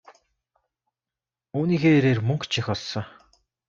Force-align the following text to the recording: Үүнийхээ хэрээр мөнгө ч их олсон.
Үүнийхээ 1.57 1.93
хэрээр 1.95 2.19
мөнгө 2.27 2.47
ч 2.51 2.53
их 2.59 2.67
олсон. 2.73 3.05